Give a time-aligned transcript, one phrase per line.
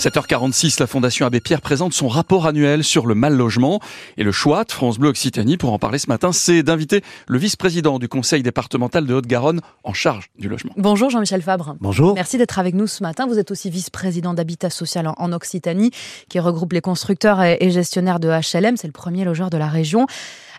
[0.00, 3.80] 7h46, la Fondation Abbé Pierre présente son rapport annuel sur le mal logement.
[4.16, 7.36] Et le choix de France Bleu Occitanie pour en parler ce matin, c'est d'inviter le
[7.36, 10.72] vice-président du conseil départemental de Haute-Garonne en charge du logement.
[10.78, 11.76] Bonjour Jean-Michel Fabre.
[11.82, 12.14] Bonjour.
[12.14, 13.26] Merci d'être avec nous ce matin.
[13.26, 15.90] Vous êtes aussi vice-président d'Habitat Social en Occitanie,
[16.30, 18.78] qui regroupe les constructeurs et gestionnaires de HLM.
[18.78, 20.06] C'est le premier logeur de la région.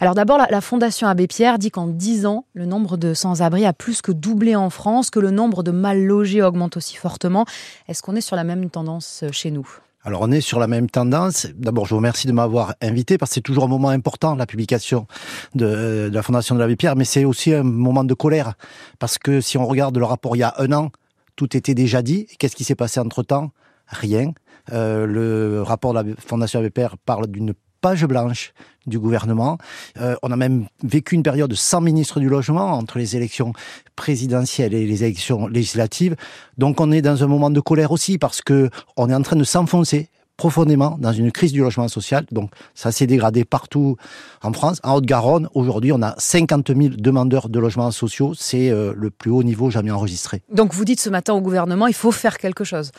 [0.02, 3.72] Alors d'abord, la, Fondation Abbé Pierre dit qu'en 10 ans, le nombre de sans-abri a
[3.72, 7.46] plus que doublé en France, que le nombre de mal logés augmente aussi fortement.
[7.88, 9.70] Est-ce qu'on est sur la même tendance chez nous?
[10.04, 11.46] Alors on est sur la même tendance.
[11.56, 14.48] D'abord, je vous remercie de m'avoir invité parce que c'est toujours un moment important la
[14.48, 15.06] publication
[15.54, 18.56] de, la Fondation de l'Abbé Pierre, mais c'est aussi un moment de colère
[18.98, 20.90] parce que si on regarde le rapport il y a un an,
[21.36, 22.26] tout était déjà dit.
[22.40, 23.52] Qu'est-ce qui s'est passé entre temps
[23.86, 24.34] Rien.
[24.72, 28.54] Euh, le rapport de la Fondation Abbé Pierre parle d'une page blanche
[28.88, 29.58] du gouvernement.
[30.00, 33.54] Euh, on a même vécu une période sans ministre du logement entre les élections
[33.96, 36.16] présidentielles et les élections législatives.
[36.58, 39.36] Donc on est dans un moment de colère aussi parce que on est en train
[39.36, 42.26] de s'enfoncer profondément dans une crise du logement social.
[42.32, 43.98] Donc ça s'est dégradé partout
[44.42, 44.80] en France.
[44.84, 48.34] En Haute-Garonne, aujourd'hui, on a 50 000 demandeurs de logements sociaux.
[48.36, 50.42] C'est euh, le plus haut niveau jamais enregistré.
[50.52, 52.92] Donc vous dites ce matin au gouvernement, il faut faire quelque chose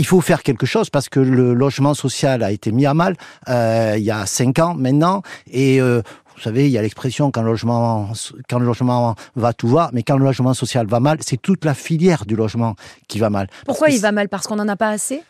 [0.00, 3.16] il faut faire quelque chose parce que le logement social a été mis à mal
[3.48, 6.02] euh, il y a cinq ans maintenant et euh,
[6.38, 8.10] vous savez, il y a l'expression quand le logement,
[8.48, 11.64] quand le logement va, tout va, mais quand le logement social va mal, c'est toute
[11.64, 12.76] la filière du logement
[13.08, 13.48] qui va mal.
[13.66, 14.28] Pourquoi il va mal?
[14.28, 15.20] Parce qu'on n'en a pas assez?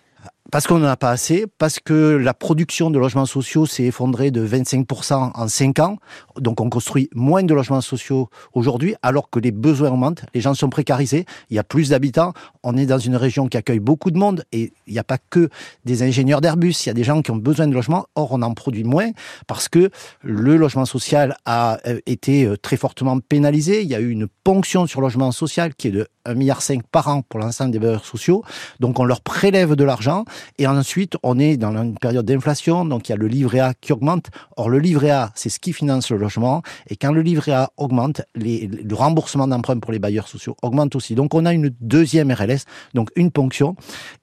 [0.50, 4.30] Parce qu'on n'en a pas assez, parce que la production de logements sociaux s'est effondrée
[4.30, 5.98] de 25% en 5 ans.
[6.38, 10.54] Donc on construit moins de logements sociaux aujourd'hui, alors que les besoins augmentent, les gens
[10.54, 12.32] sont précarisés, il y a plus d'habitants,
[12.62, 15.18] on est dans une région qui accueille beaucoup de monde, et il n'y a pas
[15.18, 15.50] que
[15.84, 18.40] des ingénieurs d'Airbus, il y a des gens qui ont besoin de logements, or on
[18.40, 19.10] en produit moins,
[19.46, 19.90] parce que
[20.22, 24.28] le logement social a euh, été euh, très fortement pénalisé, il y a eu une
[24.44, 27.78] ponction sur le logement social qui est de 1,5 milliard par an pour l'ensemble des
[27.78, 28.44] bailleurs sociaux,
[28.80, 30.24] donc on leur prélève de l'argent,
[30.58, 33.74] et ensuite, on est dans une période d'inflation, donc il y a le livret A
[33.74, 34.26] qui augmente.
[34.56, 36.62] Or, le livret A, c'est ce qui finance le logement.
[36.88, 41.14] Et quand le livret A augmente, le remboursement d'emprunt pour les bailleurs sociaux augmente aussi.
[41.14, 42.64] Donc, on a une deuxième RLS,
[42.94, 43.76] donc une ponction.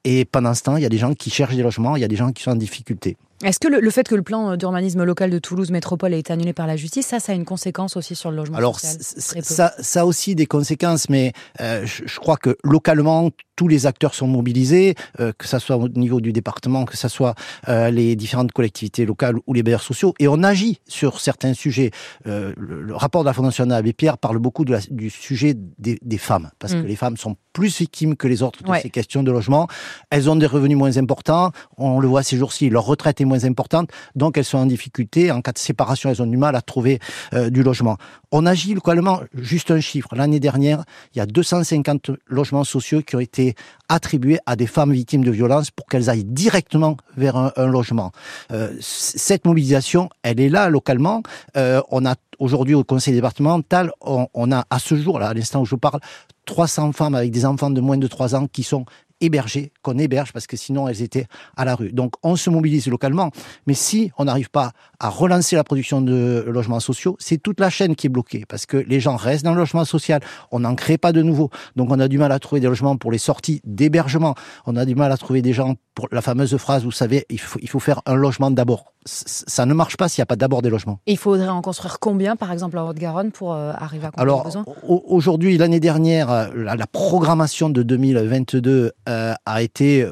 [0.03, 2.05] Et pendant ce temps, il y a des gens qui cherchent des logements, il y
[2.05, 3.17] a des gens qui sont en difficulté.
[3.43, 6.53] Est-ce que le, fait que le plan d'urbanisme local de Toulouse Métropole ait été annulé
[6.53, 9.73] par la justice, ça, ça a une conséquence aussi sur le logement Alors, social ça,
[9.77, 14.27] ça a aussi des conséquences, mais euh, je, crois que localement, tous les acteurs sont
[14.27, 17.35] mobilisés, euh, que ce soit au niveau du département, que ce soit
[17.69, 21.91] euh, les différentes collectivités locales ou les bailleurs sociaux, et on agit sur certains sujets.
[22.25, 25.97] Le, le, rapport de la Fondation Abbé Pierre parle beaucoup de la, du sujet des,
[26.01, 26.85] des, femmes, parce que mm.
[26.85, 29.67] les femmes sont plus victimes que les autres de ces questions de logement.
[30.09, 33.45] Elles ont des revenus moins importants, on le voit ces jours-ci, leur retraite est moins
[33.45, 35.31] importante, donc elles sont en difficulté.
[35.31, 36.99] En cas de séparation, elles ont du mal à trouver
[37.33, 37.97] euh, du logement.
[38.31, 40.15] On agit localement, juste un chiffre.
[40.15, 40.83] L'année dernière,
[41.13, 43.44] il y a 250 logements sociaux qui ont été
[43.89, 48.11] attribués à des femmes victimes de violences pour qu'elles aillent directement vers un, logement.
[48.51, 51.21] Euh, cette mobilisation, elle est là localement.
[51.57, 55.33] Euh, on a aujourd'hui au conseil départemental, on, on a à ce jour, là, à
[55.33, 55.99] l'instant où je parle,
[56.45, 58.85] 300 femmes avec des enfants de moins de 3 ans qui sont
[59.21, 61.91] hébergées, qu'on héberge parce que sinon elles étaient à la rue.
[61.91, 63.31] Donc on se mobilise localement,
[63.67, 67.69] mais si on n'arrive pas à relancer la production de logements sociaux, c'est toute la
[67.69, 70.21] chaîne qui est bloquée parce que les gens restent dans le logement social,
[70.51, 71.49] on n'en crée pas de nouveaux.
[71.75, 74.85] Donc on a du mal à trouver des logements pour les sorties d'hébergement, on a
[74.85, 77.69] du mal à trouver des gens pour la fameuse phrase, vous savez, il faut, il
[77.69, 78.94] faut faire un logement d'abord.
[79.05, 80.99] Ça ne marche pas s'il n'y a pas d'abord des logements.
[81.05, 84.45] il faudrait en construire combien, par exemple, en Haute-Garonne, pour euh, arriver à combler Alors,
[84.45, 90.09] besoins aujourd'hui, l'année dernière, euh, la, la, programmation de 2022 euh, a été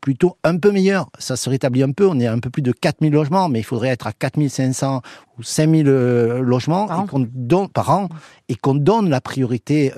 [0.00, 1.10] plutôt un peu meilleure.
[1.18, 2.06] Ça se rétablit un peu.
[2.06, 5.02] On est à un peu plus de 4000 logements, mais il faudrait être à 4500
[5.38, 8.08] ou 5000 logements par an, et donne, par an
[8.48, 9.92] et qu'on donne la priorité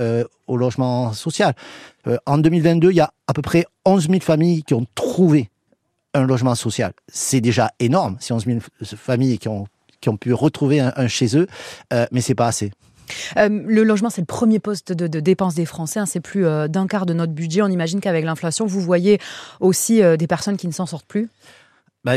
[0.47, 1.55] au logement social.
[2.27, 5.50] en 2022, il y a à peu près 11 000 familles qui ont trouvé
[6.15, 6.93] un logement social.
[7.09, 8.59] C'est déjà énorme, c'est 11 000
[8.97, 9.67] familles qui ont,
[10.01, 11.47] qui ont pu retrouver un, chez eux,
[11.93, 12.73] euh, mais c'est pas assez.
[13.37, 15.99] Euh, le logement, c'est le premier poste de, dépenses des Français.
[16.01, 16.07] Hein.
[16.07, 17.63] c'est plus euh, d'un quart de notre budget.
[17.63, 19.19] On imagine qu'avec l'inflation, vous voyez
[19.59, 21.29] aussi des personnes qui ne s'en sortent plus?
[22.03, 22.15] Bah,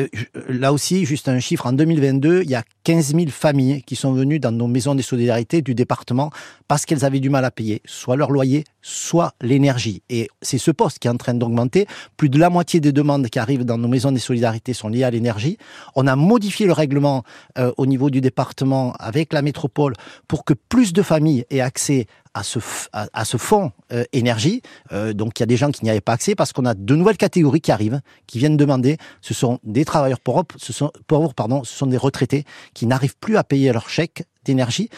[0.48, 4.14] là aussi, juste un chiffre, en 2022, il y a 15 000 familles qui sont
[4.14, 6.32] venues dans nos maisons des solidarités du département
[6.70, 10.04] parce qu'elles avaient du mal à payer soit leur loyer, soit l'énergie.
[10.10, 11.88] Et c'est ce poste qui est en train d'augmenter.
[12.18, 15.06] Plus de la moitié des demandes qui arrivent dans nos maisons des solidarités sont liées
[15.06, 15.58] à l'énergie.
[15.96, 17.24] On a modifié le règlement
[17.58, 19.94] euh, au niveau du département avec la métropole
[20.28, 22.60] pour que plus de familles aient accès à ce,
[22.92, 24.62] à, ce fonds euh, énergie.
[24.92, 26.74] Euh, donc il y a des gens qui n'y avaient pas accès parce qu'on a
[26.74, 28.98] de nouvelles catégories qui arrivent, qui viennent demander.
[29.22, 32.44] Ce sont des travailleurs pauvres, ce sont, pauvres, pardon, ce sont des retraités
[32.74, 34.90] qui n'arrivent plus à payer leur chèque d'énergie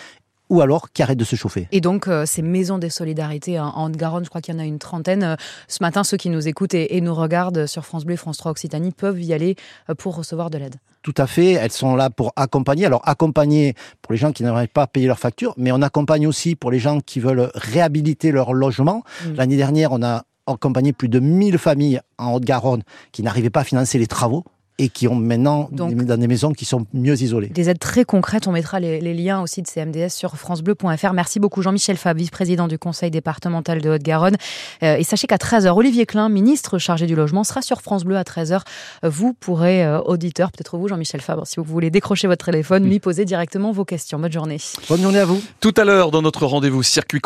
[0.50, 1.68] ou alors qui arrêtent de se chauffer.
[1.72, 4.66] Et donc, euh, ces maisons des solidarités en, Haute-Garonne, je crois qu'il y en a
[4.66, 5.24] une trentaine.
[5.24, 5.36] Euh,
[5.68, 8.52] ce matin, ceux qui nous écoutent et, nous regardent sur France Bleu et France 3
[8.52, 9.56] Occitanie peuvent y aller
[9.90, 10.76] euh, pour recevoir de l'aide.
[11.02, 12.86] Tout à fait, elles sont là pour accompagner.
[12.86, 16.28] Alors accompagner pour les gens qui n'arrivent pas à payer leurs factures, mais on accompagne
[16.28, 19.04] aussi pour les gens qui veulent réhabiliter leur logement.
[19.24, 19.34] Mmh.
[19.36, 23.64] L'année dernière, on a accompagné plus de 1000 familles en Haute-Garonne qui n'arrivaient pas à
[23.64, 24.44] financer les travaux
[24.78, 27.48] et qui ont maintenant dans des maisons qui sont mieux isolées.
[27.48, 31.14] Des aides très concrètes, on mettra les, liens aussi de CMDS sur francebleu.fr.
[31.14, 34.36] Merci beaucoup Jean-Michel Fab, vice-président du conseil départemental de Haute-Garonne.
[34.84, 38.18] Euh, et sachez qu'à 13h, Olivier Klein, ministre chargé du logement, sera sur France Bleu
[38.18, 38.62] à 13h.
[39.04, 43.00] Vous pourrez, euh, auditeur, peut-être vous Jean-Michel Fabre, si vous voulez décrocher votre téléphone, lui
[43.00, 44.20] poser directement vos questions.
[44.20, 44.58] Bonne journée.
[44.90, 45.42] Bonne journée à vous.
[45.62, 47.24] Tout à l'heure, dans notre rendez-vous circuit court,